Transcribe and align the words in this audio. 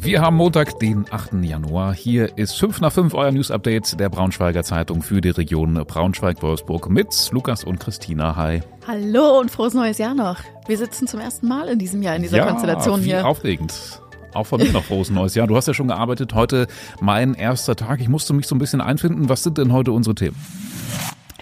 Wir 0.00 0.20
haben 0.20 0.36
Montag, 0.36 0.78
den 0.78 1.06
8. 1.10 1.42
Januar. 1.42 1.92
Hier 1.92 2.38
ist 2.38 2.56
5 2.60 2.80
nach 2.80 2.92
5 2.92 3.14
euer 3.14 3.32
News 3.32 3.50
Update 3.50 3.98
der 3.98 4.08
Braunschweiger 4.08 4.62
Zeitung 4.62 5.02
für 5.02 5.20
die 5.20 5.30
Region 5.30 5.74
Braunschweig-Wolfsburg 5.74 6.88
mit 6.88 7.08
Lukas 7.32 7.64
und 7.64 7.80
Christina. 7.80 8.36
Hi. 8.36 8.62
Hallo 8.86 9.40
und 9.40 9.50
frohes 9.50 9.74
neues 9.74 9.98
Jahr 9.98 10.14
noch. 10.14 10.38
Wir 10.68 10.78
sitzen 10.78 11.08
zum 11.08 11.18
ersten 11.18 11.48
Mal 11.48 11.68
in 11.68 11.80
diesem 11.80 12.00
Jahr 12.00 12.14
in 12.14 12.22
dieser 12.22 12.36
ja, 12.36 12.46
Konstellation 12.46 13.00
wie 13.00 13.06
hier. 13.06 13.26
Aufregend. 13.26 14.00
Auch 14.34 14.46
von 14.46 14.60
mir 14.60 14.70
noch 14.70 14.84
frohes 14.84 15.10
neues 15.10 15.34
Jahr. 15.34 15.48
Du 15.48 15.56
hast 15.56 15.66
ja 15.66 15.74
schon 15.74 15.88
gearbeitet. 15.88 16.32
Heute 16.32 16.68
mein 17.00 17.34
erster 17.34 17.74
Tag. 17.74 18.00
Ich 18.00 18.08
musste 18.08 18.34
mich 18.34 18.46
so 18.46 18.54
ein 18.54 18.60
bisschen 18.60 18.80
einfinden. 18.80 19.28
Was 19.28 19.42
sind 19.42 19.58
denn 19.58 19.72
heute 19.72 19.90
unsere 19.90 20.14
Themen? 20.14 20.36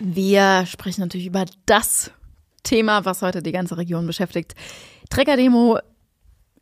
Wir 0.01 0.65
sprechen 0.65 1.03
natürlich 1.03 1.27
über 1.27 1.45
das 1.67 2.11
Thema, 2.63 3.05
was 3.05 3.21
heute 3.21 3.43
die 3.43 3.53
ganze 3.53 3.77
Region 3.77 4.07
beschäftigt. 4.07 4.55
Trecker-Demo 5.11 5.79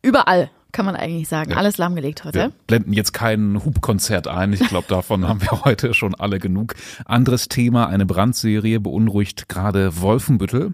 überall 0.01 0.51
kann 0.75 0.85
man 0.85 0.97
eigentlich 0.97 1.29
sagen. 1.29 1.51
Ja. 1.51 1.57
Alles 1.57 1.77
lahmgelegt 1.77 2.25
heute. 2.25 2.37
Wir 2.37 2.51
blenden 2.67 2.91
jetzt 2.91 3.13
kein 3.13 3.63
Hubkonzert 3.63 4.27
ein. 4.27 4.51
Ich 4.51 4.67
glaube, 4.67 4.87
davon 4.89 5.25
haben 5.27 5.41
wir 5.41 5.63
heute 5.63 5.93
schon 5.93 6.13
alle 6.15 6.37
genug. 6.37 6.75
Anderes 7.05 7.47
Thema, 7.47 7.87
eine 7.87 8.05
Brandserie 8.05 8.81
beunruhigt 8.81 9.47
gerade 9.47 10.01
Wolfenbüttel. 10.01 10.73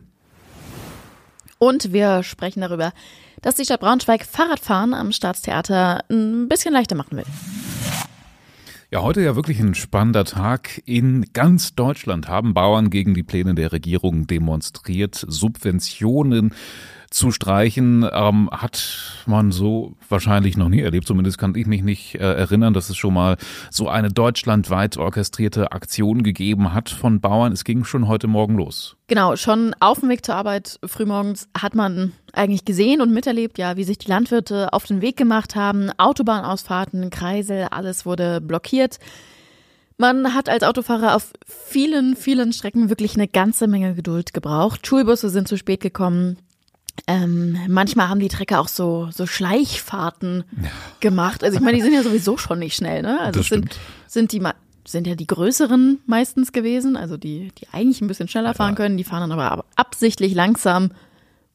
Und 1.59 1.93
wir 1.93 2.23
sprechen 2.23 2.61
darüber, 2.61 2.93
dass 3.43 3.55
die 3.55 3.63
Stadt 3.63 3.81
Braunschweig 3.81 4.25
Fahrradfahren 4.25 4.95
am 4.95 5.11
Staatstheater 5.11 6.03
ein 6.09 6.49
bisschen 6.49 6.73
leichter 6.73 6.95
machen 6.95 7.17
will. 7.17 7.25
Ja, 8.89 9.03
heute 9.03 9.21
ja 9.21 9.35
wirklich 9.35 9.59
ein 9.59 9.75
spannender 9.75 10.25
Tag. 10.25 10.81
In 10.85 11.27
ganz 11.31 11.75
Deutschland 11.75 12.27
haben 12.27 12.55
Bauern 12.55 12.89
gegen 12.89 13.13
die 13.13 13.23
Pläne 13.23 13.53
der 13.53 13.71
Regierung 13.71 14.25
demonstriert. 14.25 15.23
Subventionen 15.27 16.55
zu 17.11 17.31
streichen, 17.31 18.07
ähm, 18.11 18.49
hat 18.51 19.23
man 19.25 19.51
so 19.51 19.93
wahrscheinlich 20.09 20.57
noch 20.57 20.69
nie 20.69 20.79
erlebt. 20.79 21.05
Zumindest 21.05 21.37
kann 21.37 21.53
ich 21.55 21.67
mich 21.67 21.83
nicht 21.83 22.15
äh, 22.15 22.19
erinnern, 22.19 22.73
dass 22.73 22.89
es 22.89 22.97
schon 22.97 23.13
mal 23.13 23.35
so 23.69 23.89
eine 23.89 24.09
deutschlandweit 24.09 24.97
orchestrierte 24.97 25.73
Aktion 25.73 26.23
gegeben 26.23 26.73
hat 26.73 26.89
von 26.89 27.19
Bauern. 27.19 27.51
Es 27.51 27.65
ging 27.65 27.83
schon 27.83 28.07
heute 28.07 28.27
Morgen 28.27 28.55
los. 28.55 28.95
Genau, 29.07 29.35
schon 29.35 29.75
auf 29.81 29.99
dem 29.99 30.09
Weg 30.09 30.25
zur 30.25 30.35
Arbeit 30.35 30.79
frühmorgens 30.85 31.49
hat 31.55 31.75
man 31.75 32.13
eigentlich 32.31 32.63
gesehen 32.63 33.01
und 33.01 33.13
miterlebt, 33.13 33.57
ja, 33.57 33.75
wie 33.75 33.83
sich 33.83 33.97
die 33.97 34.09
Landwirte 34.09 34.71
auf 34.71 34.85
den 34.85 35.01
Weg 35.01 35.17
gemacht 35.17 35.55
haben. 35.55 35.91
Autobahnausfahrten, 35.97 37.09
Kreisel, 37.09 37.67
alles 37.71 38.05
wurde 38.05 38.39
blockiert. 38.39 38.99
Man 39.97 40.33
hat 40.33 40.47
als 40.47 40.63
Autofahrer 40.63 41.15
auf 41.15 41.33
vielen, 41.45 42.15
vielen 42.15 42.53
Strecken 42.53 42.87
wirklich 42.89 43.15
eine 43.15 43.27
ganze 43.27 43.67
Menge 43.67 43.95
Geduld 43.95 44.33
gebraucht. 44.33 44.87
Schulbusse 44.87 45.29
sind 45.29 45.49
zu 45.49 45.57
spät 45.57 45.81
gekommen. 45.81 46.37
Ähm, 47.07 47.57
manchmal 47.67 48.09
haben 48.09 48.19
die 48.19 48.27
Trecker 48.27 48.59
auch 48.59 48.67
so, 48.67 49.09
so 49.11 49.25
Schleichfahrten 49.25 50.43
gemacht. 50.99 51.43
Also 51.43 51.57
ich 51.57 51.63
meine, 51.63 51.77
die 51.77 51.83
sind 51.83 51.93
ja 51.93 52.03
sowieso 52.03 52.37
schon 52.37 52.59
nicht 52.59 52.75
schnell, 52.75 53.01
ne? 53.01 53.19
Also 53.19 53.39
das 53.39 53.49
sind, 53.49 53.79
sind 54.07 54.31
die 54.31 54.41
sind 54.85 55.07
ja 55.07 55.15
die 55.15 55.27
größeren 55.27 55.99
meistens 56.05 56.51
gewesen, 56.51 56.97
also 56.97 57.17
die, 57.17 57.51
die 57.57 57.67
eigentlich 57.71 58.01
ein 58.01 58.07
bisschen 58.07 58.27
schneller 58.27 58.53
fahren 58.53 58.75
können, 58.75 58.97
die 58.97 59.03
fahren 59.03 59.29
dann 59.29 59.39
aber 59.39 59.65
absichtlich 59.75 60.33
langsam, 60.33 60.91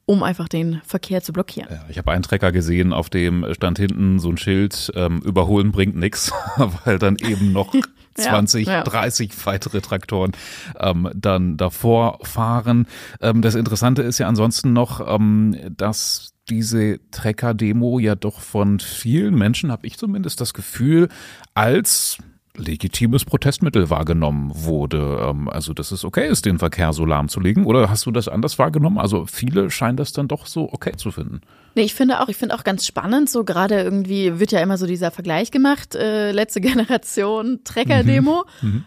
um 0.06 0.22
einfach 0.22 0.48
den 0.48 0.80
Verkehr 0.84 1.22
zu 1.22 1.32
blockieren. 1.32 1.68
Ja, 1.70 1.84
ich 1.88 1.98
habe 1.98 2.12
einen 2.12 2.22
Trecker 2.22 2.52
gesehen, 2.52 2.92
auf 2.92 3.10
dem 3.10 3.44
stand 3.52 3.78
hinten 3.78 4.20
so 4.20 4.30
ein 4.30 4.38
Schild, 4.38 4.92
ähm, 4.94 5.20
überholen 5.20 5.72
bringt 5.72 5.96
nix, 5.96 6.32
weil 6.84 6.98
dann 6.98 7.16
eben 7.16 7.52
noch 7.52 7.74
20, 8.14 8.66
ja, 8.68 8.82
30 8.84 9.32
weitere 9.44 9.80
Traktoren 9.80 10.32
ähm, 10.78 11.10
dann 11.14 11.56
davor 11.56 12.20
fahren. 12.22 12.86
Ähm, 13.20 13.42
das 13.42 13.56
Interessante 13.56 14.02
ist 14.02 14.18
ja 14.18 14.28
ansonsten 14.28 14.72
noch, 14.72 15.06
ähm, 15.06 15.56
dass 15.76 16.32
diese 16.48 17.00
Trecker-Demo 17.10 17.98
ja 17.98 18.14
doch 18.14 18.40
von 18.40 18.78
vielen 18.78 19.34
Menschen, 19.34 19.72
habe 19.72 19.86
ich 19.88 19.98
zumindest 19.98 20.40
das 20.40 20.54
Gefühl, 20.54 21.08
als 21.54 22.18
legitimes 22.56 23.24
Protestmittel 23.24 23.90
wahrgenommen 23.90 24.50
wurde. 24.54 25.18
Ähm, 25.22 25.48
also, 25.48 25.72
dass 25.72 25.92
es 25.92 26.04
okay 26.04 26.28
ist, 26.28 26.46
den 26.46 26.58
Verkehr 26.58 26.92
so 26.92 27.04
lahmzulegen. 27.04 27.64
Oder 27.64 27.88
hast 27.90 28.06
du 28.06 28.10
das 28.10 28.28
anders 28.28 28.58
wahrgenommen? 28.58 28.98
Also, 28.98 29.26
viele 29.26 29.70
scheinen 29.70 29.96
das 29.96 30.12
dann 30.12 30.28
doch 30.28 30.46
so 30.46 30.72
okay 30.72 30.92
zu 30.96 31.10
finden. 31.10 31.40
Nee, 31.74 31.82
ich 31.82 31.94
finde 31.94 32.20
auch, 32.20 32.28
ich 32.28 32.36
finde 32.36 32.54
auch 32.54 32.64
ganz 32.64 32.86
spannend, 32.86 33.28
so 33.28 33.44
gerade 33.44 33.80
irgendwie 33.80 34.38
wird 34.38 34.52
ja 34.52 34.60
immer 34.60 34.78
so 34.78 34.86
dieser 34.86 35.10
Vergleich 35.10 35.50
gemacht, 35.50 35.94
äh, 35.94 36.32
letzte 36.32 36.60
Generation 36.62 37.60
Trecker-Demo. 37.64 38.44
Mhm. 38.62 38.68
Mhm. 38.68 38.84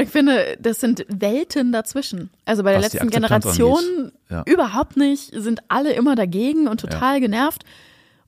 Ich 0.00 0.08
finde, 0.08 0.56
das 0.58 0.80
sind 0.80 1.04
Welten 1.08 1.70
dazwischen. 1.70 2.30
Also 2.46 2.62
bei 2.62 2.70
der 2.72 2.82
Was 2.82 2.94
letzten 2.94 3.10
Generation 3.10 4.12
ja. 4.30 4.42
überhaupt 4.46 4.96
nicht, 4.96 5.32
sind 5.34 5.60
alle 5.68 5.92
immer 5.92 6.14
dagegen 6.14 6.66
und 6.66 6.80
total 6.80 7.14
ja. 7.14 7.20
genervt. 7.20 7.64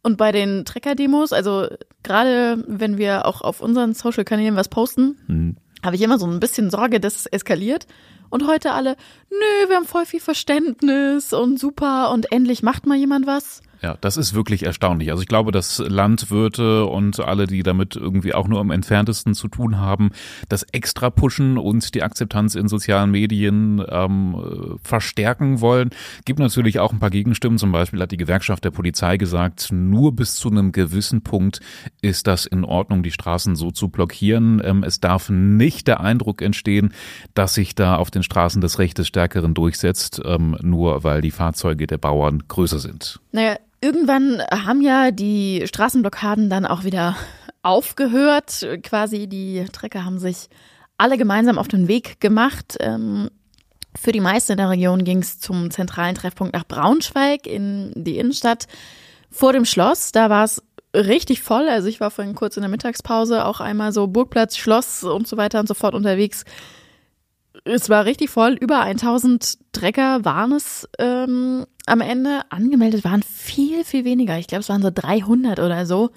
Und 0.05 0.19
bei 0.19 0.33
den 0.33 0.67
Trecker-Demos, 0.67 1.33
also 1.33 1.67
gerade 2.03 2.63
wenn 2.69 2.99
wir 2.99 3.25
auch 3.25 3.41
auf 3.41 3.63
unseren 3.63 3.95
Social-Kanälen 3.95 4.55
was 4.55 4.69
posten, 4.69 5.17
mhm. 5.27 5.57
habe 5.83 5.97
ich 5.97 6.03
immer 6.03 6.19
so 6.19 6.27
ein 6.27 6.41
bisschen 6.41 6.71
Sorge, 6.71 7.01
dass 7.01 7.17
es 7.17 7.27
eskaliert. 7.27 7.87
Und 8.29 8.47
heute 8.47 8.73
alle, 8.73 8.97
nö, 9.31 9.69
wir 9.69 9.77
haben 9.77 9.87
voll 9.87 10.05
viel 10.05 10.21
Verständnis 10.21 11.33
und 11.33 11.59
super 11.59 12.11
und 12.13 12.31
endlich 12.33 12.63
macht 12.63 12.85
mal 12.85 12.99
jemand 12.99 13.27
was. 13.27 13.63
Ja, 13.85 13.99
das 14.01 14.17
ist 14.17 14.33
wirklich 14.33 14.63
erstaunlich. 14.63 15.11
Also 15.11 15.21
ich 15.21 15.29
glaube, 15.29 15.53
dass 15.53 15.77
Landwirte 15.79 16.87
und 16.87 17.21
alle, 17.21 17.47
die 17.47 17.63
damit 17.63 17.97
irgendwie 17.97 18.33
auch 18.33 18.49
nur 18.49 18.59
am 18.61 18.71
entferntesten 18.71 19.35
zu 19.35 19.47
tun 19.47 19.79
haben, 19.79 20.09
das 20.49 20.63
extra 20.73 21.11
pushen 21.11 21.59
und 21.59 21.95
die 21.95 22.03
Akzeptanz 22.03 22.55
in 22.55 22.67
sozialen 22.67 23.11
Medien 23.11 23.85
ähm, 23.87 24.79
verstärken 24.83 25.61
wollen. 25.61 25.91
Gibt 26.25 26.39
natürlich 26.39 26.81
auch 26.81 26.95
ein 26.95 26.99
paar 26.99 27.11
Gegenstimmen. 27.11 27.59
Zum 27.59 27.73
Beispiel 27.73 28.01
hat 28.01 28.11
die 28.11 28.17
Gewerkschaft 28.17 28.65
der 28.65 28.71
Polizei 28.71 29.19
gesagt, 29.19 29.69
nur 29.71 30.17
bis 30.17 30.37
zu 30.37 30.49
einem 30.49 30.73
gewissen 30.73 31.21
Punkt 31.21 31.61
ist 32.01 32.27
das 32.27 32.47
in 32.47 32.65
Ordnung, 32.65 33.03
die 33.03 33.11
Straßen 33.11 33.55
so 33.55 33.71
zu 33.71 33.91
blockieren. 33.91 34.63
Ähm, 34.65 34.83
es 34.83 35.01
darf 35.01 35.29
nicht 35.29 35.89
der 35.89 36.01
Eindruck 36.01 36.41
entstehen, 36.41 36.95
dass 37.35 37.53
sich 37.53 37.75
da 37.75 37.97
auf 37.97 38.11
den 38.11 38.23
Straßen 38.23 38.63
das 38.63 38.79
Recht 38.79 38.97
des 38.97 39.09
Stärkeren 39.09 39.53
durchsetzt, 39.53 40.23
ähm, 40.25 40.57
nur 40.63 41.05
weil 41.05 41.21
die 41.21 41.31
Fahrzeuge 41.31 41.87
der 41.87 41.99
Bauern 41.99 42.45
größer 42.49 42.79
sind. 42.79 43.21
Naja, 43.31 43.59
Irgendwann 43.85 44.41
haben 44.51 44.81
ja 44.81 45.11
die 45.11 45.63
Straßenblockaden 45.67 46.49
dann 46.49 46.65
auch 46.65 46.85
wieder 46.85 47.17
aufgehört. 47.63 48.67
Quasi 48.83 49.27
die 49.27 49.67
Trecker 49.73 50.07
haben 50.07 50.19
sich 50.19 50.49
alle 50.97 51.19
gemeinsam 51.19 51.59
auf 51.59 51.69
den 51.69 51.87
Weg 51.87 52.19
gemacht. 52.19 52.79
Ähm, 52.81 53.29
für 53.95 54.13
die 54.13 54.23
meisten 54.23 54.53
in 54.53 54.57
der 54.57 54.71
Region 54.71 55.05
ging 55.05 55.19
es 55.19 55.39
zum 55.39 55.71
zentralen 55.71 56.15
Treffpunkt 56.15 56.55
nach 56.55 56.65
Braunschweig 56.67 57.47
in 57.47 57.93
die 57.95 58.17
Innenstadt 58.17 58.69
vor 59.31 59.53
dem 59.53 59.67
Schloss. 59.67 60.13
Da 60.13 60.31
war 60.31 60.45
es 60.45 60.63
richtig 60.97 61.43
voll. 61.43 61.69
Also 61.69 61.87
ich 61.89 62.01
war 62.01 62.11
vorhin 62.11 62.35
kurz 62.35 62.57
in 62.57 62.63
der 62.63 62.71
Mittagspause 62.71 63.45
auch 63.45 63.61
einmal 63.61 63.93
so 63.93 64.07
Burgplatz, 64.07 64.57
Schloss 64.57 65.05
und 65.05 65.29
so 65.29 65.37
weiter 65.37 65.61
und 65.61 65.69
so 65.69 65.75
fort 65.75 65.95
unterwegs 65.95 66.47
es 67.65 67.89
war 67.89 68.05
richtig 68.05 68.31
voll. 68.31 68.53
Über 68.55 68.81
1000 68.81 69.59
Trecker 69.73 70.25
waren 70.25 70.53
es 70.53 70.89
ähm, 70.99 71.67
am 71.87 72.01
Ende. 72.01 72.43
Angemeldet 72.51 73.05
waren 73.05 73.23
viel, 73.23 73.85
viel 73.85 74.05
weniger. 74.05 74.39
Ich 74.39 74.47
glaube, 74.47 74.61
es 74.61 74.69
waren 74.69 74.83
so 74.83 74.91
300 74.93 75.59
oder 75.59 75.87
so, 75.87 76.11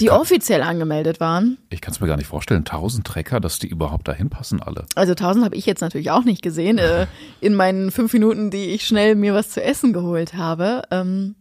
die 0.00 0.06
kann, 0.06 0.20
offiziell 0.20 0.62
angemeldet 0.62 1.20
waren. 1.20 1.58
Ich 1.70 1.80
kann 1.80 1.92
es 1.92 2.00
mir 2.00 2.06
gar 2.06 2.16
nicht 2.16 2.26
vorstellen. 2.26 2.60
1000 2.60 3.06
Trecker, 3.06 3.40
dass 3.40 3.58
die 3.58 3.68
überhaupt 3.68 4.08
dahin 4.08 4.30
passen 4.30 4.60
alle. 4.60 4.86
Also 4.94 5.12
1000 5.12 5.44
habe 5.44 5.54
ich 5.54 5.66
jetzt 5.66 5.80
natürlich 5.80 6.10
auch 6.10 6.24
nicht 6.24 6.42
gesehen. 6.42 6.78
äh, 6.78 7.06
in 7.40 7.54
meinen 7.54 7.90
fünf 7.90 8.12
Minuten, 8.12 8.50
die 8.50 8.66
ich 8.70 8.86
schnell 8.86 9.14
mir 9.14 9.34
was 9.34 9.50
zu 9.50 9.62
essen 9.62 9.92
geholt 9.92 10.34
habe. 10.34 10.82
Ähm, 10.90 11.36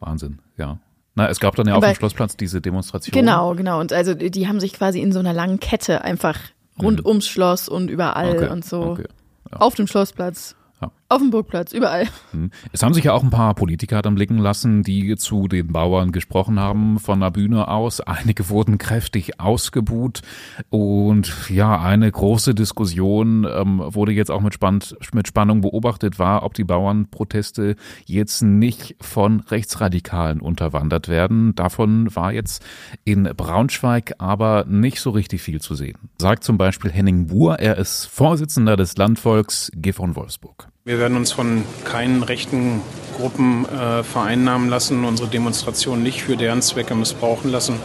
Wahnsinn, 0.00 0.40
ja. 0.56 0.78
Na, 1.14 1.28
es 1.28 1.40
gab 1.40 1.54
dann 1.56 1.68
ja 1.68 1.74
auf 1.74 1.84
dem 1.84 1.94
Schlossplatz 1.94 2.36
diese 2.36 2.62
Demonstration. 2.62 3.12
Genau, 3.12 3.54
genau. 3.54 3.78
Und 3.80 3.92
also 3.92 4.14
die 4.14 4.48
haben 4.48 4.60
sich 4.60 4.72
quasi 4.72 5.00
in 5.00 5.12
so 5.12 5.18
einer 5.18 5.34
langen 5.34 5.60
Kette 5.60 6.02
einfach 6.02 6.38
rund 6.82 7.00
mhm. 7.00 7.06
ums 7.06 7.26
Schloss 7.26 7.68
und 7.68 7.88
überall 7.88 8.36
okay. 8.36 8.48
und 8.48 8.64
so. 8.64 8.82
Okay. 8.82 9.06
Ja. 9.50 9.58
Auf 9.58 9.74
dem 9.74 9.86
Schlossplatz. 9.86 10.54
Ja. 10.80 10.90
Auf 11.12 11.20
dem 11.20 11.28
Burgplatz, 11.28 11.74
überall. 11.74 12.08
Hm. 12.30 12.50
Es 12.72 12.82
haben 12.82 12.94
sich 12.94 13.04
ja 13.04 13.12
auch 13.12 13.22
ein 13.22 13.28
paar 13.28 13.54
Politiker 13.54 14.00
dann 14.00 14.14
blicken 14.14 14.38
lassen, 14.38 14.82
die 14.82 15.14
zu 15.16 15.46
den 15.46 15.66
Bauern 15.70 16.10
gesprochen 16.10 16.58
haben 16.58 16.98
von 16.98 17.20
der 17.20 17.30
Bühne 17.30 17.68
aus. 17.68 18.00
Einige 18.00 18.48
wurden 18.48 18.78
kräftig 18.78 19.38
ausgebuht 19.38 20.22
und 20.70 21.50
ja, 21.50 21.78
eine 21.78 22.10
große 22.10 22.54
Diskussion 22.54 23.44
ähm, 23.44 23.82
wurde 23.84 24.12
jetzt 24.12 24.30
auch 24.30 24.40
mit, 24.40 24.54
Spann 24.54 24.80
mit 25.12 25.28
Spannung 25.28 25.60
beobachtet, 25.60 26.18
war, 26.18 26.44
ob 26.44 26.54
die 26.54 26.64
Bauernproteste 26.64 27.76
jetzt 28.06 28.40
nicht 28.40 28.96
von 29.02 29.40
Rechtsradikalen 29.40 30.40
unterwandert 30.40 31.08
werden. 31.08 31.54
Davon 31.54 32.16
war 32.16 32.32
jetzt 32.32 32.64
in 33.04 33.24
Braunschweig 33.24 34.14
aber 34.16 34.64
nicht 34.66 34.98
so 34.98 35.10
richtig 35.10 35.42
viel 35.42 35.60
zu 35.60 35.74
sehen. 35.74 35.98
Sagt 36.16 36.42
zum 36.42 36.56
Beispiel 36.56 36.90
Henning 36.90 37.26
Buhr, 37.26 37.58
er 37.58 37.76
ist 37.76 38.06
Vorsitzender 38.06 38.78
des 38.78 38.96
Landvolks 38.96 39.70
G 39.74 39.92
Wolfsburg. 39.94 40.71
Wir 40.84 40.98
werden 40.98 41.16
uns 41.16 41.30
von 41.30 41.62
keinen 41.84 42.24
rechten 42.24 42.80
Gruppen 43.16 43.66
äh, 43.66 44.02
vereinnahmen 44.02 44.68
lassen, 44.68 45.04
unsere 45.04 45.28
Demonstration 45.28 46.02
nicht 46.02 46.22
für 46.22 46.36
deren 46.36 46.60
Zwecke 46.60 46.96
missbrauchen 46.96 47.52
lassen. 47.52 47.78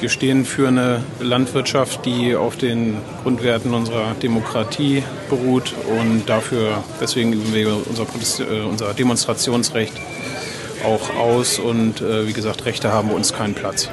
Wir 0.00 0.08
stehen 0.08 0.44
für 0.44 0.66
eine 0.66 1.04
Landwirtschaft, 1.20 2.04
die 2.04 2.34
auf 2.34 2.56
den 2.56 2.96
Grundwerten 3.22 3.72
unserer 3.74 4.14
Demokratie 4.14 5.04
beruht 5.30 5.72
und 6.00 6.28
dafür, 6.28 6.82
deswegen 7.00 7.32
üben 7.32 7.54
wir 7.54 7.76
unser, 7.88 8.06
äh, 8.40 8.62
unser 8.62 8.92
Demonstrationsrecht 8.92 9.92
auch 10.84 11.14
aus 11.14 11.60
und 11.60 12.00
äh, 12.00 12.26
wie 12.26 12.32
gesagt, 12.32 12.64
Rechte 12.64 12.92
haben 12.92 13.10
uns 13.10 13.32
keinen 13.32 13.54
Platz. 13.54 13.88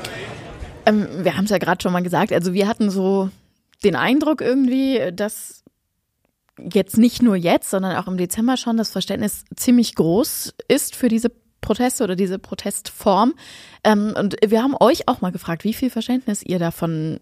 Ähm, 0.88 1.08
wir 1.20 1.38
haben 1.38 1.46
es 1.46 1.52
ja 1.52 1.60
gerade 1.60 1.84
schon 1.84 1.94
mal 1.94 2.02
gesagt. 2.02 2.34
Also 2.34 2.54
wir 2.54 2.68
hatten 2.68 2.90
so 2.90 3.30
den 3.84 3.96
Eindruck 3.96 4.42
irgendwie, 4.42 5.12
dass 5.14 5.59
jetzt 6.74 6.98
nicht 6.98 7.22
nur 7.22 7.36
jetzt, 7.36 7.70
sondern 7.70 7.96
auch 7.96 8.08
im 8.08 8.18
Dezember 8.18 8.58
schon 8.58 8.78
das 8.78 8.92
Verständnis 8.92 9.46
ziemlich 9.56 9.96
groß 9.96 10.54
ist 10.68 10.96
für 10.96 11.08
diese 11.08 11.32
Proteste 11.62 12.04
oder 12.04 12.16
diese 12.16 12.40
Protestform. 12.40 13.34
Ähm, 13.84 14.14
und 14.18 14.36
wir 14.46 14.64
haben 14.64 14.76
euch 14.80 15.08
auch 15.08 15.22
mal 15.22 15.32
gefragt, 15.32 15.64
wie 15.64 15.74
viel 15.74 15.90
Verständnis 15.90 16.44
ihr 16.44 16.60
davon 16.60 17.20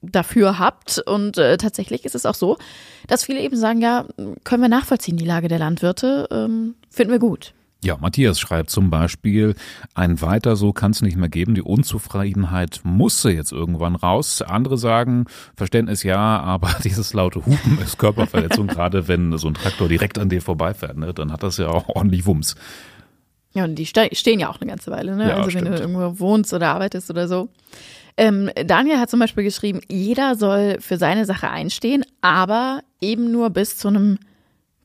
dafür 0.00 0.58
habt. 0.58 0.98
Und 0.98 1.38
äh, 1.38 1.56
tatsächlich 1.56 2.04
ist 2.04 2.14
es 2.14 2.26
auch 2.26 2.34
so, 2.34 2.58
dass 3.06 3.24
viele 3.24 3.40
eben 3.40 3.56
sagen, 3.56 3.80
ja, 3.80 4.06
können 4.44 4.62
wir 4.62 4.68
nachvollziehen, 4.68 5.16
die 5.16 5.24
Lage 5.24 5.48
der 5.48 5.58
Landwirte, 5.58 6.28
ähm, 6.30 6.74
finden 6.90 7.12
wir 7.12 7.20
gut. 7.20 7.54
Ja, 7.84 7.96
Matthias 8.00 8.38
schreibt 8.38 8.70
zum 8.70 8.90
Beispiel, 8.90 9.56
ein 9.94 10.20
weiter 10.20 10.54
so 10.54 10.72
kann 10.72 10.92
es 10.92 11.02
nicht 11.02 11.16
mehr 11.16 11.28
geben. 11.28 11.54
Die 11.54 11.62
Unzufriedenheit 11.62 12.80
musste 12.84 13.30
jetzt 13.30 13.50
irgendwann 13.50 13.96
raus. 13.96 14.40
Andere 14.40 14.78
sagen, 14.78 15.24
Verständnis 15.56 16.04
ja, 16.04 16.40
aber 16.40 16.70
dieses 16.84 17.12
laute 17.12 17.44
Hupen 17.44 17.78
ist 17.82 17.98
Körperverletzung, 17.98 18.66
gerade 18.68 19.08
wenn 19.08 19.36
so 19.36 19.48
ein 19.48 19.54
Traktor 19.54 19.88
direkt 19.88 20.18
an 20.18 20.28
dir 20.28 20.40
vorbeifährt, 20.40 20.96
ne, 20.96 21.12
dann 21.12 21.32
hat 21.32 21.42
das 21.42 21.56
ja 21.56 21.68
auch 21.68 21.88
ordentlich 21.88 22.24
Wumms. 22.24 22.54
Ja, 23.54 23.64
und 23.64 23.74
die 23.74 23.84
stehen 23.84 24.40
ja 24.40 24.48
auch 24.48 24.60
eine 24.60 24.70
ganze 24.70 24.90
Weile, 24.90 25.14
ne? 25.14 25.28
Ja, 25.28 25.36
also 25.36 25.50
stimmt. 25.50 25.66
wenn 25.66 25.72
du 25.72 25.80
irgendwo 25.80 26.20
wohnst 26.20 26.54
oder 26.54 26.68
arbeitest 26.68 27.10
oder 27.10 27.28
so. 27.28 27.48
Ähm, 28.16 28.50
Daniel 28.66 28.98
hat 28.98 29.10
zum 29.10 29.20
Beispiel 29.20 29.44
geschrieben, 29.44 29.80
jeder 29.88 30.36
soll 30.36 30.78
für 30.80 30.98
seine 30.98 31.24
Sache 31.24 31.50
einstehen, 31.50 32.04
aber 32.20 32.80
eben 33.00 33.30
nur 33.32 33.50
bis 33.50 33.76
zu 33.76 33.88
einem 33.88 34.18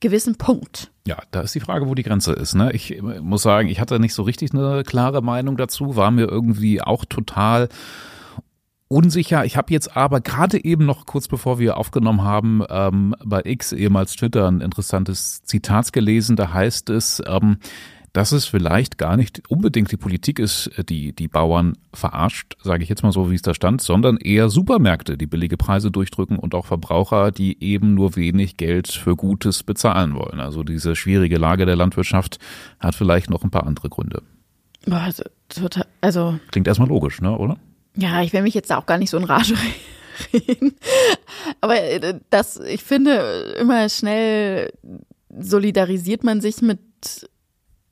gewissen 0.00 0.36
Punkt. 0.36 0.90
Ja, 1.06 1.18
da 1.30 1.40
ist 1.40 1.54
die 1.54 1.60
Frage, 1.60 1.88
wo 1.88 1.94
die 1.94 2.02
Grenze 2.02 2.32
ist. 2.32 2.54
Ne? 2.54 2.72
Ich 2.72 3.00
muss 3.02 3.42
sagen, 3.42 3.68
ich 3.68 3.80
hatte 3.80 3.98
nicht 3.98 4.14
so 4.14 4.22
richtig 4.22 4.52
eine 4.52 4.84
klare 4.84 5.22
Meinung 5.22 5.56
dazu, 5.56 5.96
war 5.96 6.10
mir 6.10 6.28
irgendwie 6.28 6.82
auch 6.82 7.04
total 7.04 7.68
unsicher. 8.88 9.44
Ich 9.44 9.56
habe 9.56 9.72
jetzt 9.72 9.96
aber 9.96 10.20
gerade 10.20 10.64
eben 10.64 10.86
noch 10.86 11.06
kurz 11.06 11.28
bevor 11.28 11.58
wir 11.58 11.76
aufgenommen 11.76 12.22
haben, 12.22 12.62
ähm, 12.68 13.14
bei 13.24 13.42
X, 13.44 13.72
ehemals 13.72 14.16
Twitter, 14.16 14.48
ein 14.50 14.60
interessantes 14.60 15.42
Zitat 15.42 15.92
gelesen. 15.92 16.36
Da 16.36 16.52
heißt 16.52 16.90
es, 16.90 17.22
ähm, 17.26 17.58
dass 18.12 18.32
es 18.32 18.46
vielleicht 18.46 18.98
gar 18.98 19.16
nicht 19.16 19.42
unbedingt 19.48 19.92
die 19.92 19.96
Politik 19.96 20.38
ist, 20.38 20.70
die 20.88 21.12
die 21.12 21.28
Bauern 21.28 21.76
verarscht, 21.92 22.56
sage 22.62 22.82
ich 22.82 22.88
jetzt 22.88 23.02
mal 23.02 23.12
so, 23.12 23.30
wie 23.30 23.34
es 23.34 23.42
da 23.42 23.54
stand, 23.54 23.82
sondern 23.82 24.16
eher 24.16 24.48
Supermärkte, 24.48 25.16
die 25.16 25.26
billige 25.26 25.56
Preise 25.56 25.90
durchdrücken 25.90 26.38
und 26.38 26.54
auch 26.54 26.66
Verbraucher, 26.66 27.30
die 27.30 27.62
eben 27.62 27.94
nur 27.94 28.16
wenig 28.16 28.56
Geld 28.56 28.88
für 28.88 29.16
Gutes 29.16 29.62
bezahlen 29.62 30.14
wollen. 30.14 30.40
Also 30.40 30.62
diese 30.62 30.96
schwierige 30.96 31.38
Lage 31.38 31.66
der 31.66 31.76
Landwirtschaft 31.76 32.38
hat 32.80 32.94
vielleicht 32.94 33.30
noch 33.30 33.44
ein 33.44 33.50
paar 33.50 33.66
andere 33.66 33.88
Gründe. 33.88 34.22
Boah, 34.86 35.00
also, 35.00 35.24
total, 35.48 35.86
also 36.00 36.38
klingt 36.50 36.68
erstmal 36.68 36.88
logisch, 36.88 37.20
ne, 37.20 37.36
oder? 37.36 37.58
Ja, 37.96 38.22
ich 38.22 38.32
will 38.32 38.42
mich 38.42 38.54
jetzt 38.54 38.72
auch 38.72 38.86
gar 38.86 38.98
nicht 38.98 39.10
so 39.10 39.16
in 39.16 39.24
Rage 39.24 39.54
reden. 40.32 40.76
Aber 41.60 41.80
äh, 41.80 42.20
das, 42.30 42.58
ich 42.60 42.82
finde, 42.82 43.56
immer 43.58 43.88
schnell 43.88 44.72
solidarisiert 45.38 46.24
man 46.24 46.40
sich 46.40 46.62
mit 46.62 46.78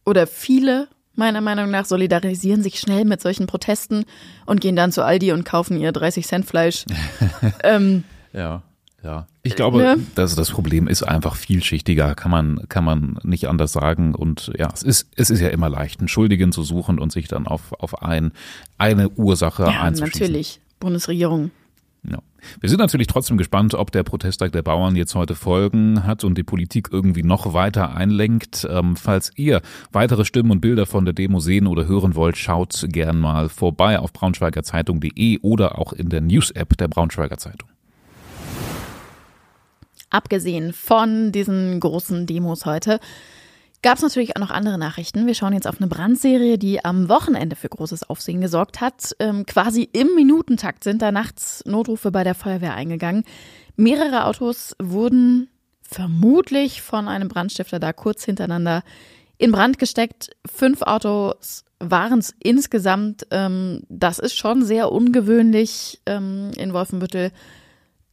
oder 0.07 0.27
viele 0.27 0.89
meiner 1.15 1.41
Meinung 1.41 1.71
nach 1.71 1.87
solidarisieren 1.87 2.63
sich 2.63 2.79
schnell 2.79 3.05
mit 3.05 3.21
solchen 3.21 3.47
Protesten 3.47 4.05
und 4.45 4.61
gehen 4.61 4.77
dann 4.77 4.93
zu 4.93 5.03
Aldi 5.03 5.33
und 5.33 5.45
kaufen 5.45 5.79
ihr 5.79 5.93
30 5.93 6.27
Cent 6.27 6.47
Fleisch. 6.47 6.85
ähm, 7.65 8.05
ja. 8.33 8.63
Ja, 9.05 9.29
ich 9.45 9.55
glaube, 9.55 9.79
ne? 9.79 9.99
dass 10.17 10.35
das 10.35 10.51
Problem 10.51 10.89
ist 10.89 11.05
einfach 11.05 11.37
vielschichtiger, 11.37 12.17
kann 12.17 12.31
man, 12.33 12.69
kann 12.69 12.83
man 12.83 13.19
nicht 13.23 13.47
anders 13.47 13.73
sagen. 13.73 14.17
Und 14.17 14.51
ja, 14.59 14.69
es 14.75 14.83
ist, 14.83 15.11
es 15.15 15.31
ist 15.31 15.39
ja 15.41 15.49
immer 15.49 15.69
leicht, 15.69 16.01
einen 16.01 16.09
Schuldigen 16.09 16.51
zu 16.51 16.65
suchen 16.65 16.99
und 16.99 17.13
sich 17.13 17.29
dann 17.29 17.47
auf, 17.47 17.73
auf 17.75 18.03
ein, 18.03 18.33
eine 18.79 19.09
Ursache 19.11 19.63
ja, 19.63 19.83
einzuschießen. 19.83 20.23
natürlich. 20.23 20.61
Bundesregierung 20.81 21.53
ja. 22.03 22.19
Wir 22.61 22.69
sind 22.69 22.79
natürlich 22.79 23.09
trotzdem 23.09 23.37
gespannt, 23.37 23.75
ob 23.75 23.91
der 23.91 24.05
Protesttag 24.05 24.53
der 24.53 24.63
Bauern 24.63 24.95
jetzt 24.97 25.15
heute 25.15 25.35
Folgen 25.35 26.05
hat 26.05 26.23
und 26.23 26.39
die 26.39 26.45
Politik 26.45 26.89
irgendwie 26.93 27.23
noch 27.23 27.55
weiter 27.55 27.95
einlenkt. 27.97 28.67
Ähm, 28.71 28.97
falls 28.97 29.33
ihr 29.37 29.63
weitere 29.93 30.25
Stimmen 30.25 30.53
und 30.53 30.61
Bilder 30.61 30.87
von 30.87 31.05
der 31.05 31.15
Demo 31.15 31.41
sehen 31.41 31.67
oder 31.67 31.87
hören 31.87 32.15
wollt, 32.15 32.37
schaut 32.37 32.87
gern 32.89 33.19
mal 33.19 33.49
vorbei 33.49 33.99
auf 33.99 34.13
braunschweigerzeitung.de 34.13 35.41
oder 35.41 35.79
auch 35.79 35.93
in 35.93 36.09
der 36.09 36.21
News-App 36.21 36.77
der 36.77 36.89
Braunschweiger 36.89 37.39
Zeitung. 37.39 37.69
Abgesehen 40.11 40.73
von 40.73 41.33
diesen 41.33 41.81
großen 41.81 42.27
Demos 42.27 42.65
heute 42.65 43.01
gab 43.83 43.97
es 43.97 44.03
natürlich 44.03 44.37
auch 44.37 44.41
noch 44.41 44.51
andere 44.51 44.79
Nachrichten. 44.79 45.27
Wir 45.27 45.35
schauen 45.35 45.53
jetzt 45.53 45.67
auf 45.67 45.79
eine 45.79 45.89
Brandserie, 45.89 46.59
die 46.59 46.85
am 46.85 47.09
Wochenende 47.09 47.57
für 47.57 47.69
großes 47.69 48.09
Aufsehen 48.09 48.41
gesorgt 48.41 48.81
hat. 48.81 49.15
Ähm, 49.19 49.47
quasi 49.47 49.89
im 49.93 50.15
Minutentakt 50.15 50.85
sind 50.85 51.03
da 51.03 51.13
nachts 51.13 51.65
Notrufe 51.67 52.11
bei 52.11 52.25
der 52.25 52.35
Feuerwehr 52.35 52.75
eingegangen. 52.75 53.25
Mehrere 53.77 54.25
Autos 54.25 54.75
wurden 54.81 55.49
vermutlich 55.83 56.83
von 56.83 57.09
einem 57.09 57.29
Brandstifter 57.29 57.79
da 57.79 57.93
kurz 57.93 58.25
hintereinander 58.25 58.83
in 59.39 59.53
Brand 59.53 59.79
gesteckt. 59.79 60.31
Fünf 60.47 60.83
Autos 60.83 61.65
waren 61.79 62.19
es 62.19 62.35
insgesamt. 62.43 63.27
Ähm, 63.31 63.83
das 63.89 64.19
ist 64.19 64.37
schon 64.37 64.65
sehr 64.65 64.91
ungewöhnlich 64.91 66.01
ähm, 66.07 66.51
in 66.57 66.73
Wolfenbüttel 66.73 67.33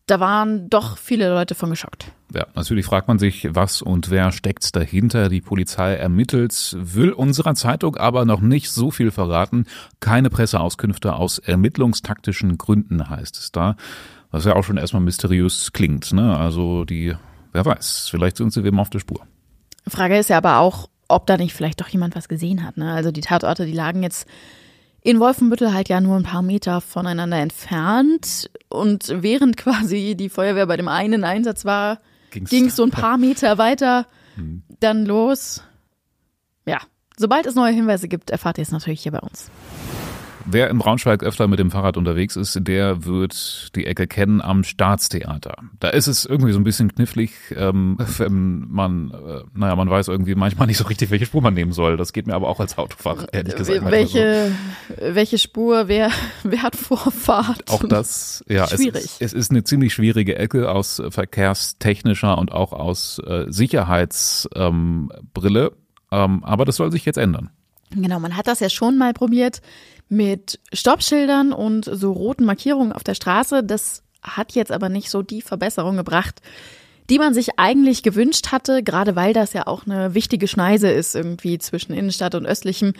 da 0.06 0.20
waren 0.20 0.70
doch 0.70 0.98
viele 0.98 1.30
Leute 1.30 1.56
von 1.56 1.70
geschockt. 1.70 2.12
Ja, 2.34 2.48
natürlich 2.56 2.86
fragt 2.86 3.08
man 3.08 3.20
sich, 3.20 3.48
was 3.52 3.82
und 3.82 4.10
wer 4.10 4.32
steckt 4.32 4.76
dahinter. 4.76 5.30
Die 5.30 5.42
Polizei 5.42 5.94
ermittelt, 5.94 6.76
will 6.80 7.12
unserer 7.12 7.54
Zeitung 7.56 7.96
aber 7.96 8.26
noch 8.26 8.42
nicht 8.42 8.72
so 8.72 8.92
viel 8.92 9.12
verraten. 9.12 9.66
Keine 10.00 10.30
Presseauskünfte 10.30 11.14
aus 11.14 11.38
ermittlungstaktischen 11.38 12.58
Gründen 12.58 13.10
heißt 13.10 13.38
es 13.38 13.52
da. 13.52 13.76
Was 14.32 14.46
ja 14.46 14.56
auch 14.56 14.64
schon 14.64 14.78
erstmal 14.78 15.04
mysteriös 15.04 15.74
klingt. 15.74 16.12
Ne? 16.12 16.36
Also 16.36 16.86
die, 16.86 17.16
wer 17.52 17.66
weiß, 17.66 18.08
vielleicht 18.10 18.38
sind 18.38 18.52
sie 18.52 18.64
wem 18.64 18.80
auf 18.80 18.90
der 18.90 19.00
Spur. 19.00 19.22
Frage 19.88 20.18
ist 20.18 20.30
ja 20.30 20.38
aber 20.38 20.58
auch, 20.58 20.90
ob 21.08 21.28
da 21.28 21.38
nicht 21.38 21.54
vielleicht 21.54 21.80
doch 21.82 21.88
jemand 21.88 22.16
was 22.16 22.28
gesehen 22.28 22.66
hat. 22.66 22.78
Ne? 22.78 22.92
Also 22.92 23.12
die 23.12 23.22
Tatorte, 23.22 23.68
die 23.68 23.74
lagen 23.74 24.02
jetzt 24.02 24.28
in 25.04 25.20
Wolfenbüttel 25.20 25.74
halt 25.74 25.90
ja 25.90 26.00
nur 26.00 26.16
ein 26.16 26.24
paar 26.24 26.42
Meter 26.42 26.82
voneinander 26.82 27.38
entfernt. 27.38 28.50
Und 28.70 29.14
während 29.14 29.58
quasi 29.58 30.16
die 30.16 30.30
Feuerwehr 30.30 30.66
bei 30.66 30.78
dem 30.78 30.88
einen 30.88 31.24
Einsatz 31.24 31.66
war, 31.66 32.00
ging 32.32 32.68
es 32.68 32.76
so 32.76 32.84
ein 32.84 32.92
paar 32.92 33.18
Meter 33.18 33.58
weiter 33.58 34.08
hm. 34.36 34.64
dann 34.80 35.06
los. 35.06 35.62
Ja, 36.66 36.80
sobald 37.18 37.46
es 37.46 37.56
neue 37.56 37.74
Hinweise 37.74 38.08
gibt, 38.08 38.30
erfahrt 38.30 38.58
ihr 38.58 38.64
es 38.64 38.72
natürlich 38.72 39.04
hier 39.04 39.12
bei 39.12 39.20
uns. 39.20 39.52
Wer 40.45 40.69
in 40.69 40.78
Braunschweig 40.78 41.24
öfter 41.24 41.47
mit 41.47 41.59
dem 41.59 41.71
Fahrrad 41.71 41.97
unterwegs 41.97 42.35
ist, 42.35 42.59
der 42.62 43.06
wird 43.06 43.76
die 43.76 43.85
Ecke 43.85 44.07
kennen 44.07 44.42
am 44.42 44.64
Staatstheater. 44.64 45.56
Da 45.80 45.90
ist 45.90 46.07
es 46.07 46.26
irgendwie 46.26 46.52
so 46.52 46.59
ein 46.59 46.64
bisschen 46.64 46.94
knifflig, 46.94 47.31
ähm, 47.56 47.97
wenn 48.18 48.68
man, 48.69 49.12
äh, 49.12 49.42
naja, 49.54 49.76
man 49.76 49.90
weiß 49.90 50.07
irgendwie 50.07 50.35
manchmal 50.35 50.68
nicht 50.68 50.78
so 50.78 50.85
richtig, 50.85 51.12
welche 51.12 51.26
Spur 51.26 51.42
man 51.42 51.54
nehmen 51.54 51.71
soll. 51.71 51.97
Das 51.97 52.14
geht 52.14 52.28
mir 52.28 52.35
aber 52.35 52.50
auch 52.50 52.59
als 52.59 52.78
Autofahrer, 52.78 53.33
ehrlich 53.33 53.56
gesagt. 53.56 53.90
Welche, 53.90 54.52
so. 54.90 55.16
welche 55.16 55.38
Spur, 55.38 55.88
wer, 55.88 56.09
wer 56.44 56.62
hat 56.62 56.76
Vorfahrt? 56.76 57.69
Auch 57.69 57.83
das, 57.83 58.44
ja, 58.47 58.68
schwierig. 58.68 59.04
Es, 59.04 59.21
es 59.21 59.33
ist 59.33 59.52
eine 59.52 59.64
ziemlich 59.64 59.94
schwierige 59.94 60.35
Ecke 60.35 60.69
aus 60.69 61.02
verkehrstechnischer 61.09 62.38
und 62.38 62.52
auch 62.52 62.73
aus 62.73 63.19
äh, 63.19 63.45
Sicherheitsbrille. 63.47 65.66
Ähm, 65.66 65.71
ähm, 66.12 66.44
aber 66.44 66.66
das 66.66 66.76
soll 66.76 66.92
sich 66.92 67.06
jetzt 67.06 67.18
ändern. 67.18 67.50
Genau, 67.95 68.19
man 68.19 68.35
hat 68.35 68.47
das 68.47 68.59
ja 68.59 68.69
schon 68.69 68.97
mal 68.97 69.14
probiert 69.14 69.62
mit 70.09 70.59
Stoppschildern 70.71 71.54
und 71.54 71.85
so 71.85 72.12
roten 72.12 72.45
Markierungen 72.45 72.92
auf 72.92 73.04
der 73.04 73.16
Straße. 73.16 73.64
Das 73.64 74.04
hat 74.21 74.54
jetzt 74.54 74.71
aber 74.71 74.90
nicht 74.90 75.09
so 75.09 75.21
die 75.21 75.42
Verbesserung 75.42 75.97
gebracht, 75.97 76.42
die 77.09 77.19
man 77.19 77.33
sich 77.33 77.59
eigentlich 77.59 78.04
gewünscht 78.04 78.52
hatte, 78.52 78.83
gerade 78.83 79.16
weil 79.16 79.33
das 79.33 79.54
ja 79.54 79.68
auch 79.68 79.85
eine 79.85 80.14
wichtige 80.14 80.47
Schneise 80.47 80.90
ist 80.90 81.16
irgendwie 81.16 81.57
zwischen 81.57 81.94
Innenstadt 81.94 82.35
und 82.35 82.45
östlichem 82.45 82.94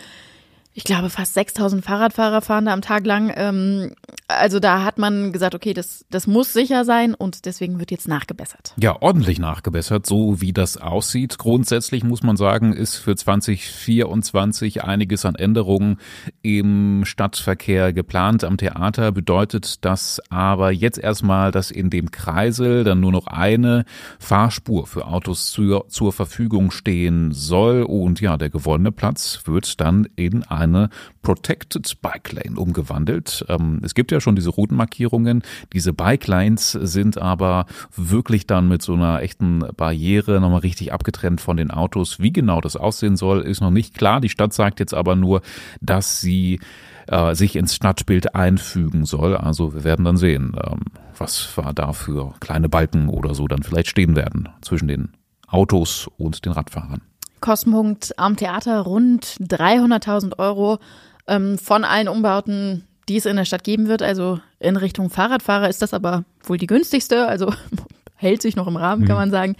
ich 0.76 0.82
glaube, 0.82 1.08
fast 1.08 1.34
6000 1.34 1.84
Fahrradfahrer 1.84 2.42
fahren 2.42 2.64
da 2.66 2.72
am 2.72 2.82
Tag 2.82 3.06
lang. 3.06 3.32
Ähm, 3.36 3.92
also 4.26 4.58
da 4.58 4.82
hat 4.82 4.98
man 4.98 5.32
gesagt, 5.32 5.54
okay, 5.54 5.72
das, 5.72 6.04
das 6.10 6.26
muss 6.26 6.52
sicher 6.52 6.84
sein 6.84 7.14
und 7.14 7.44
deswegen 7.44 7.78
wird 7.78 7.92
jetzt 7.92 8.08
nachgebessert. 8.08 8.74
Ja, 8.80 9.00
ordentlich 9.00 9.38
nachgebessert, 9.38 10.04
so 10.04 10.40
wie 10.40 10.52
das 10.52 10.76
aussieht. 10.76 11.38
Grundsätzlich 11.38 12.02
muss 12.02 12.24
man 12.24 12.36
sagen, 12.36 12.72
ist 12.72 12.96
für 12.96 13.14
2024 13.14 14.82
einiges 14.82 15.24
an 15.24 15.36
Änderungen 15.36 15.98
im 16.42 17.04
Stadtverkehr 17.04 17.92
geplant. 17.92 18.42
Am 18.42 18.56
Theater 18.56 19.12
bedeutet 19.12 19.84
das 19.84 20.20
aber 20.28 20.72
jetzt 20.72 20.98
erstmal, 20.98 21.52
dass 21.52 21.70
in 21.70 21.88
dem 21.88 22.10
Kreisel 22.10 22.82
dann 22.82 22.98
nur 22.98 23.12
noch 23.12 23.28
eine 23.28 23.84
Fahrspur 24.18 24.88
für 24.88 25.06
Autos 25.06 25.52
zur, 25.52 25.88
zur 25.88 26.12
Verfügung 26.12 26.72
stehen 26.72 27.30
soll. 27.30 27.82
Und 27.82 28.20
ja, 28.20 28.36
der 28.36 28.50
gewonnene 28.50 28.90
Platz 28.90 29.42
wird 29.44 29.80
dann 29.80 30.08
in 30.16 30.42
eine 30.64 30.90
Protected 31.22 32.00
Bike 32.02 32.32
Lane 32.32 32.58
umgewandelt. 32.58 33.44
Ähm, 33.48 33.80
es 33.82 33.94
gibt 33.94 34.12
ja 34.12 34.20
schon 34.20 34.36
diese 34.36 34.50
Routenmarkierungen. 34.50 35.42
Diese 35.72 35.92
Bike-Lines 35.92 36.72
sind 36.72 37.18
aber 37.18 37.66
wirklich 37.96 38.46
dann 38.46 38.68
mit 38.68 38.82
so 38.82 38.94
einer 38.94 39.22
echten 39.22 39.64
Barriere 39.76 40.40
nochmal 40.40 40.60
richtig 40.60 40.92
abgetrennt 40.92 41.40
von 41.40 41.56
den 41.56 41.70
Autos. 41.70 42.20
Wie 42.20 42.32
genau 42.32 42.60
das 42.60 42.76
aussehen 42.76 43.16
soll, 43.16 43.40
ist 43.42 43.60
noch 43.60 43.70
nicht 43.70 43.94
klar. 43.94 44.20
Die 44.20 44.28
Stadt 44.28 44.52
sagt 44.52 44.80
jetzt 44.80 44.94
aber 44.94 45.16
nur, 45.16 45.42
dass 45.80 46.20
sie 46.20 46.60
äh, 47.06 47.34
sich 47.34 47.56
ins 47.56 47.74
Stadtbild 47.74 48.34
einfügen 48.34 49.04
soll. 49.04 49.36
Also 49.36 49.74
wir 49.74 49.84
werden 49.84 50.04
dann 50.04 50.16
sehen, 50.16 50.56
ähm, 50.64 50.80
was 51.16 51.48
da 51.74 51.92
für 51.92 52.34
kleine 52.40 52.68
Balken 52.68 53.08
oder 53.08 53.34
so 53.34 53.46
dann 53.46 53.62
vielleicht 53.62 53.88
stehen 53.88 54.16
werden 54.16 54.48
zwischen 54.62 54.88
den 54.88 55.12
Autos 55.46 56.08
und 56.18 56.44
den 56.44 56.52
Radfahrern. 56.52 57.02
Kostenpunkt 57.44 58.18
am 58.18 58.36
Theater 58.36 58.80
rund 58.80 59.26
300.000 59.38 60.38
Euro 60.38 60.78
ähm, 61.26 61.58
von 61.58 61.84
allen 61.84 62.08
Umbauten, 62.08 62.84
die 63.06 63.18
es 63.18 63.26
in 63.26 63.36
der 63.36 63.44
Stadt 63.44 63.64
geben 63.64 63.86
wird. 63.86 64.00
Also 64.00 64.40
in 64.60 64.76
Richtung 64.76 65.10
Fahrradfahrer 65.10 65.68
ist 65.68 65.82
das 65.82 65.92
aber 65.92 66.24
wohl 66.42 66.56
die 66.56 66.66
günstigste. 66.66 67.28
Also 67.28 67.52
hält 68.16 68.40
sich 68.40 68.56
noch 68.56 68.66
im 68.66 68.76
Rahmen, 68.76 69.04
kann 69.04 69.16
mhm. 69.16 69.20
man 69.20 69.30
sagen. 69.30 69.56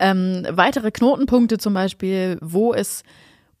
Ähm, 0.00 0.44
weitere 0.50 0.90
Knotenpunkte 0.90 1.58
zum 1.58 1.72
Beispiel, 1.72 2.36
wo 2.40 2.74
es 2.74 3.04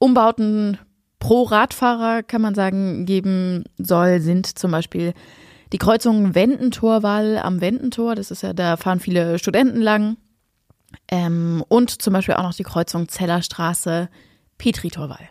Umbauten 0.00 0.78
pro 1.20 1.44
Radfahrer, 1.44 2.24
kann 2.24 2.42
man 2.42 2.56
sagen, 2.56 3.06
geben 3.06 3.62
soll, 3.78 4.18
sind 4.18 4.58
zum 4.58 4.72
Beispiel 4.72 5.14
die 5.72 5.78
Kreuzung 5.78 6.34
Wendentorwall 6.34 7.38
am 7.38 7.60
Wendentor. 7.60 8.16
Das 8.16 8.32
ist 8.32 8.42
ja, 8.42 8.52
da 8.52 8.76
fahren 8.76 8.98
viele 8.98 9.38
Studenten 9.38 9.80
lang. 9.80 10.16
Ähm, 11.08 11.64
und 11.68 12.02
zum 12.02 12.12
Beispiel 12.12 12.34
auch 12.34 12.42
noch 12.42 12.54
die 12.54 12.62
Kreuzung 12.62 13.08
Zellerstraße, 13.08 14.08
Petritorwall. 14.58 15.28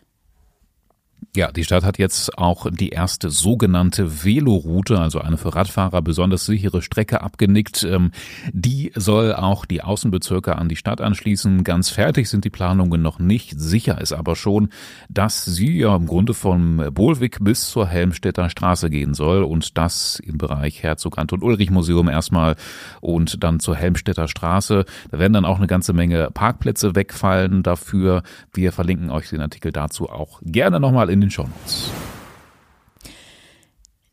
Ja, 1.35 1.51
die 1.51 1.63
Stadt 1.63 1.83
hat 1.83 1.99
jetzt 1.99 2.39
auch 2.39 2.65
die 2.71 2.89
erste 2.89 3.29
sogenannte 3.29 4.23
Veloroute, 4.23 4.99
also 4.99 5.21
eine 5.21 5.37
für 5.37 5.53
Radfahrer 5.53 6.01
besonders 6.01 6.47
sichere 6.47 6.81
Strecke 6.81 7.21
abgenickt. 7.21 7.83
Ähm, 7.83 8.11
die 8.51 8.91
soll 8.95 9.35
auch 9.35 9.65
die 9.65 9.83
Außenbezirke 9.83 10.55
an 10.55 10.69
die 10.69 10.75
Stadt 10.75 11.01
anschließen. 11.01 11.63
Ganz 11.63 11.89
fertig 11.91 12.29
sind 12.29 12.45
die 12.45 12.49
Planungen 12.49 13.03
noch 13.03 13.19
nicht. 13.19 13.59
Sicher 13.59 14.01
ist 14.01 14.11
aber 14.11 14.35
schon, 14.35 14.69
dass 15.07 15.45
sie 15.45 15.77
ja 15.77 15.95
im 15.95 16.07
Grunde 16.07 16.33
vom 16.33 16.83
Bolwig 16.91 17.37
bis 17.41 17.69
zur 17.69 17.85
Helmstädter 17.85 18.49
Straße 18.49 18.89
gehen 18.89 19.13
soll 19.13 19.43
und 19.43 19.77
das 19.77 20.19
im 20.19 20.39
Bereich 20.39 20.81
Herzog 20.81 21.19
Anton 21.19 21.43
Ulrich 21.43 21.69
Museum 21.69 22.09
erstmal 22.09 22.55
und 23.01 23.43
dann 23.43 23.59
zur 23.59 23.75
Helmstädter 23.75 24.27
Straße. 24.27 24.83
Da 25.11 25.19
werden 25.19 25.33
dann 25.33 25.45
auch 25.45 25.57
eine 25.57 25.67
ganze 25.67 25.93
Menge 25.93 26.31
Parkplätze 26.31 26.95
wegfallen 26.95 27.61
dafür. 27.61 28.23
Wir 28.51 28.71
verlinken 28.71 29.11
euch 29.11 29.29
den 29.29 29.41
Artikel 29.41 29.71
dazu 29.71 30.09
auch 30.09 30.41
gerne 30.43 30.79
nochmal 30.79 31.11
in 31.11 31.18
in 31.19 31.27
den 31.27 31.31
Shownotes. 31.31 31.91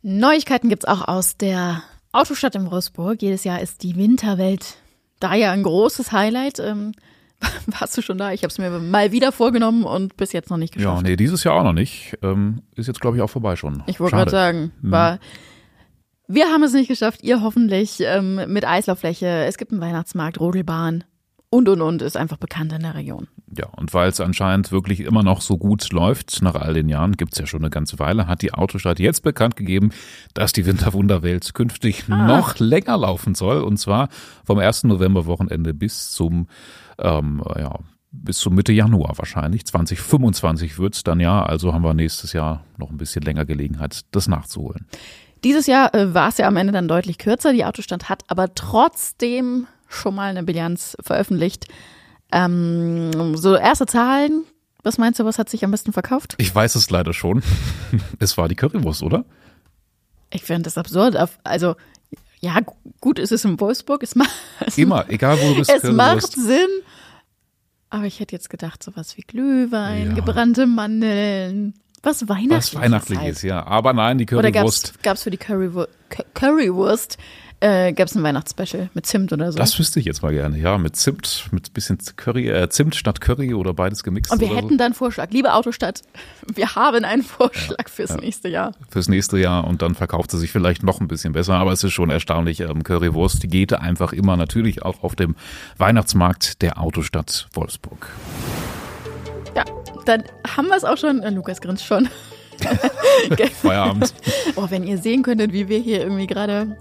Neuigkeiten 0.02 0.68
gibt 0.68 0.84
es 0.84 0.88
auch 0.88 1.06
aus 1.06 1.36
der 1.36 1.82
Autostadt 2.12 2.54
in 2.54 2.70
Wolfsburg. 2.70 3.20
Jedes 3.22 3.44
Jahr 3.44 3.60
ist 3.60 3.82
die 3.82 3.96
Winterwelt 3.96 4.76
da 5.20 5.34
ja 5.34 5.52
ein 5.52 5.62
großes 5.62 6.12
Highlight. 6.12 6.58
Ähm, 6.58 6.92
warst 7.66 7.96
du 7.96 8.02
schon 8.02 8.18
da? 8.18 8.32
Ich 8.32 8.42
habe 8.42 8.50
es 8.50 8.58
mir 8.58 8.70
mal 8.70 9.12
wieder 9.12 9.32
vorgenommen 9.32 9.84
und 9.84 10.16
bis 10.16 10.32
jetzt 10.32 10.50
noch 10.50 10.56
nicht 10.56 10.74
geschafft. 10.74 11.02
Ja, 11.02 11.08
nee, 11.08 11.16
dieses 11.16 11.44
Jahr 11.44 11.54
auch 11.54 11.64
noch 11.64 11.72
nicht. 11.72 12.16
Ähm, 12.22 12.62
ist 12.74 12.86
jetzt, 12.86 13.00
glaube 13.00 13.16
ich, 13.16 13.22
auch 13.22 13.30
vorbei 13.30 13.56
schon. 13.56 13.82
Ich 13.86 14.00
wollte 14.00 14.16
gerade 14.16 14.30
sagen, 14.30 14.72
hm. 14.80 14.90
war. 14.90 15.18
Wir 16.28 16.46
haben 16.46 16.64
es 16.64 16.72
nicht 16.72 16.88
geschafft, 16.88 17.22
ihr 17.22 17.40
hoffentlich 17.40 18.00
ähm, 18.00 18.40
mit 18.52 18.66
Eislauffläche. 18.66 19.26
Es 19.44 19.58
gibt 19.58 19.70
einen 19.70 19.80
Weihnachtsmarkt, 19.80 20.40
Rodelbahn 20.40 21.04
und 21.50 21.68
und 21.68 21.80
und 21.80 22.02
ist 22.02 22.16
einfach 22.16 22.36
bekannt 22.36 22.72
in 22.72 22.82
der 22.82 22.96
Region. 22.96 23.28
Ja, 23.56 23.66
und 23.76 23.94
weil 23.94 24.10
es 24.10 24.20
anscheinend 24.20 24.72
wirklich 24.72 25.00
immer 25.00 25.22
noch 25.22 25.40
so 25.40 25.56
gut 25.56 25.90
läuft, 25.92 26.42
nach 26.42 26.54
all 26.54 26.74
den 26.74 26.88
Jahren, 26.88 27.12
gibt's 27.12 27.38
ja 27.38 27.46
schon 27.46 27.60
eine 27.60 27.70
ganze 27.70 27.98
Weile, 27.98 28.26
hat 28.26 28.42
die 28.42 28.52
Autostadt 28.52 28.98
jetzt 28.98 29.22
bekannt 29.22 29.56
gegeben, 29.56 29.90
dass 30.34 30.52
die 30.52 30.66
Winterwunderwelt 30.66 31.54
künftig 31.54 32.04
ah. 32.10 32.26
noch 32.26 32.58
länger 32.58 32.98
laufen 32.98 33.34
soll. 33.34 33.62
Und 33.62 33.78
zwar 33.78 34.08
vom 34.44 34.58
1. 34.58 34.84
November-Wochenende 34.84 35.72
bis 35.74 36.10
zum, 36.10 36.48
ähm, 36.98 37.42
ja, 37.58 37.78
bis 38.10 38.38
zum 38.38 38.54
Mitte 38.54 38.72
Januar 38.72 39.16
wahrscheinlich. 39.16 39.64
2025 39.66 40.78
wird's 40.78 41.02
dann 41.02 41.20
ja, 41.20 41.44
also 41.44 41.72
haben 41.72 41.82
wir 41.82 41.94
nächstes 41.94 42.32
Jahr 42.32 42.64
noch 42.76 42.90
ein 42.90 42.98
bisschen 42.98 43.22
länger 43.22 43.44
Gelegenheit, 43.44 44.02
das 44.10 44.28
nachzuholen. 44.28 44.86
Dieses 45.44 45.66
Jahr 45.66 45.94
äh, 45.94 46.12
war 46.14 46.28
es 46.28 46.38
ja 46.38 46.48
am 46.48 46.56
Ende 46.56 46.72
dann 46.72 46.88
deutlich 46.88 47.18
kürzer. 47.18 47.52
Die 47.52 47.64
Autostadt 47.64 48.08
hat 48.08 48.24
aber 48.28 48.54
trotzdem 48.54 49.66
schon 49.88 50.14
mal 50.14 50.30
eine 50.30 50.42
Bilanz 50.42 50.96
veröffentlicht. 51.00 51.66
Ähm, 52.32 53.36
so 53.36 53.56
erste 53.56 53.86
Zahlen. 53.86 54.44
Was 54.82 54.98
meinst 54.98 55.18
du, 55.18 55.24
was 55.24 55.38
hat 55.38 55.48
sich 55.48 55.64
am 55.64 55.72
besten 55.72 55.92
verkauft? 55.92 56.34
Ich 56.38 56.54
weiß 56.54 56.76
es 56.76 56.90
leider 56.90 57.12
schon. 57.12 57.42
es 58.20 58.38
war 58.38 58.48
die 58.48 58.54
Currywurst, 58.54 59.02
oder? 59.02 59.24
Ich 60.30 60.42
finde 60.42 60.62
das 60.62 60.78
absurd. 60.78 61.16
Also, 61.44 61.76
ja, 62.40 62.60
gut 63.00 63.18
ist 63.18 63.32
es 63.32 63.44
in 63.44 63.58
Wolfsburg. 63.58 64.02
Es 64.02 64.14
macht, 64.14 64.30
Immer, 64.76 65.08
egal 65.08 65.38
wo 65.40 65.50
du 65.50 65.56
bist. 65.56 65.70
Es 65.70 65.82
macht 65.84 66.32
Sinn. 66.32 66.68
Aber 67.90 68.04
ich 68.04 68.20
hätte 68.20 68.34
jetzt 68.34 68.50
gedacht, 68.50 68.82
sowas 68.82 69.16
wie 69.16 69.22
Glühwein, 69.22 70.08
ja. 70.08 70.14
gebrannte 70.14 70.66
Mandeln, 70.66 71.74
was 72.02 72.28
Weihnachtliches. 72.28 72.74
Was 72.74 72.82
Weihnachtliches, 72.82 73.42
ja. 73.42 73.64
Aber 73.64 73.92
nein, 73.92 74.18
die 74.18 74.26
Currywurst. 74.26 74.90
Oder 74.94 75.02
gab 75.02 75.16
es 75.16 75.22
für 75.22 75.30
die 75.30 75.36
Currywurst, 75.36 75.90
Currywurst 76.34 77.16
äh, 77.60 77.92
gab 77.92 78.08
es 78.08 78.14
ein 78.14 78.22
Weihnachtsspecial 78.22 78.90
mit 78.92 79.06
Zimt 79.06 79.32
oder 79.32 79.50
so. 79.50 79.58
Das 79.58 79.78
wüsste 79.78 79.98
ich 79.98 80.06
jetzt 80.06 80.22
mal 80.22 80.32
gerne, 80.32 80.58
ja, 80.58 80.76
mit 80.76 80.96
Zimt, 80.96 81.48
mit 81.52 81.72
bisschen 81.72 81.98
Curry, 82.16 82.48
äh, 82.50 82.68
Zimt 82.68 82.94
statt 82.94 83.20
Curry 83.20 83.54
oder 83.54 83.72
beides 83.72 84.02
gemixt. 84.02 84.32
Und 84.32 84.40
wir 84.40 84.54
hätten 84.54 84.70
so. 84.70 84.76
dann 84.76 84.92
Vorschlag, 84.94 85.30
liebe 85.30 85.54
Autostadt, 85.54 86.02
wir 86.52 86.74
haben 86.74 87.04
einen 87.04 87.22
Vorschlag 87.22 87.78
ja, 87.78 87.92
fürs 87.92 88.10
ja. 88.10 88.16
nächste 88.16 88.48
Jahr. 88.48 88.72
Fürs 88.90 89.08
nächste 89.08 89.38
Jahr 89.38 89.66
und 89.66 89.80
dann 89.80 89.94
verkauft 89.94 90.30
sie 90.30 90.38
sich 90.38 90.52
vielleicht 90.52 90.82
noch 90.82 91.00
ein 91.00 91.08
bisschen 91.08 91.32
besser, 91.32 91.54
aber 91.54 91.72
es 91.72 91.82
ist 91.82 91.92
schon 91.92 92.10
erstaunlich, 92.10 92.60
ähm, 92.60 92.84
Currywurst 92.84 93.42
die 93.42 93.48
geht 93.48 93.72
einfach 93.72 94.12
immer 94.12 94.36
natürlich 94.36 94.82
auch 94.82 95.02
auf 95.02 95.16
dem 95.16 95.34
Weihnachtsmarkt 95.78 96.60
der 96.62 96.80
Autostadt 96.80 97.48
Wolfsburg. 97.54 98.08
Ja, 99.54 99.64
dann 100.04 100.24
haben 100.56 100.68
wir 100.68 100.76
es 100.76 100.84
auch 100.84 100.98
schon, 100.98 101.22
äh, 101.22 101.30
Lukas 101.30 101.60
grinst 101.60 101.84
schon. 101.84 102.08
Feierabend. 103.62 104.14
Oh, 104.56 104.66
wenn 104.70 104.84
ihr 104.84 104.96
sehen 104.98 105.22
könntet, 105.22 105.52
wie 105.52 105.68
wir 105.68 105.78
hier 105.78 106.00
irgendwie 106.00 106.26
gerade 106.26 106.76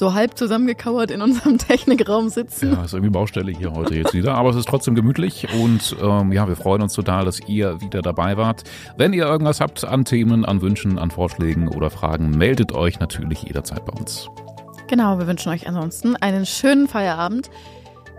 so 0.00 0.14
halb 0.14 0.36
zusammengekauert 0.36 1.12
in 1.12 1.22
unserem 1.22 1.58
Technikraum 1.68 2.30
sitzen. 2.30 2.72
Ja, 2.72 2.84
ist 2.84 2.94
irgendwie 2.94 3.12
Baustelle 3.12 3.52
hier 3.52 3.72
heute 3.72 3.94
jetzt 3.94 4.14
wieder, 4.14 4.34
aber 4.34 4.50
es 4.50 4.56
ist 4.56 4.66
trotzdem 4.66 4.96
gemütlich 4.96 5.46
und 5.54 5.94
ähm, 6.02 6.32
ja, 6.32 6.48
wir 6.48 6.56
freuen 6.56 6.82
uns 6.82 6.94
total, 6.94 7.26
dass 7.26 7.38
ihr 7.46 7.80
wieder 7.80 8.02
dabei 8.02 8.36
wart. 8.36 8.64
Wenn 8.96 9.12
ihr 9.12 9.26
irgendwas 9.26 9.60
habt 9.60 9.84
an 9.84 10.04
Themen, 10.04 10.44
an 10.44 10.62
Wünschen, 10.62 10.98
an 10.98 11.10
Vorschlägen 11.10 11.68
oder 11.68 11.90
Fragen, 11.90 12.30
meldet 12.30 12.72
euch 12.72 12.98
natürlich 12.98 13.42
jederzeit 13.42 13.84
bei 13.84 13.92
uns. 13.92 14.28
Genau, 14.88 15.18
wir 15.18 15.26
wünschen 15.26 15.52
euch 15.52 15.68
ansonsten 15.68 16.16
einen 16.16 16.46
schönen 16.46 16.88
Feierabend. 16.88 17.50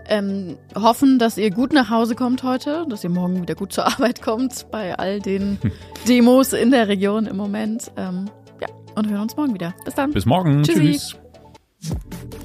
Ähm, 0.08 0.56
hoffen, 0.74 1.18
dass 1.18 1.36
ihr 1.36 1.50
gut 1.50 1.72
nach 1.72 1.90
Hause 1.90 2.14
kommt 2.14 2.42
heute, 2.42 2.86
dass 2.88 3.04
ihr 3.04 3.10
morgen 3.10 3.42
wieder 3.42 3.54
gut 3.54 3.72
zur 3.72 3.86
Arbeit 3.92 4.22
kommt 4.22 4.66
bei 4.70 4.96
all 4.96 5.20
den 5.20 5.58
Demos 6.08 6.52
in 6.52 6.70
der 6.70 6.86
Region 6.86 7.26
im 7.26 7.36
Moment. 7.36 7.90
Ähm, 7.96 8.30
ja, 8.60 8.68
und 8.94 9.08
hören 9.08 9.22
uns 9.22 9.36
morgen 9.36 9.54
wieder. 9.54 9.74
Bis 9.84 9.94
dann. 9.94 10.12
Bis 10.12 10.26
morgen. 10.26 10.62
Tschüssi. 10.62 10.92
Tschüss. 10.92 11.21
Thank 11.82 12.34
you. 12.34 12.41